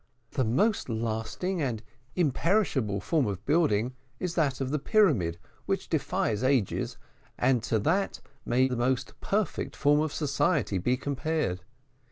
[0.31, 1.83] "The most lasting and
[2.15, 6.97] imperishable form of building is that of the pyramid, which defies ages,
[7.37, 11.61] and to that may the most perfect form of society be compared.